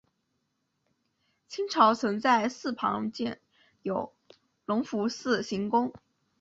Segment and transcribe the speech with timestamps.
[1.47, 3.39] 清朝曾在寺旁建
[3.83, 4.11] 有
[4.65, 5.93] 隆福寺行宫。